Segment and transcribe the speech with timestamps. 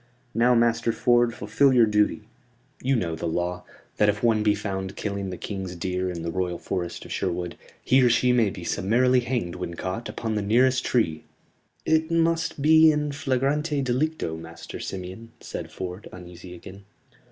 [0.33, 2.23] "Now, Master Ford, fulfil your duty.
[2.81, 3.65] You know the law;
[3.97, 7.55] that if one be found killing the King's deer in the Royal Forest of Sherwood,
[7.83, 11.25] he or she may be summarily hanged when caught upon the nearest tree."
[11.85, 16.85] "It must be in flagrante delicto, Master Simeon," said Ford, uneasy again.